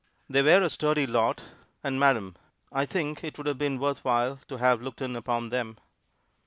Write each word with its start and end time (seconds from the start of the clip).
They 0.27 0.41
were 0.41 0.63
a 0.63 0.69
sturdy 0.71 1.05
lot; 1.05 1.43
and 1.83 1.99
madam! 1.99 2.35
I 2.71 2.87
think 2.87 3.23
it 3.23 3.37
would 3.37 3.45
have 3.45 3.59
been 3.59 3.77
worth 3.77 4.03
while 4.03 4.39
to 4.47 4.57
have 4.57 4.81
looked 4.81 5.03
in 5.03 5.15
upon 5.15 5.49
them. 5.49 5.77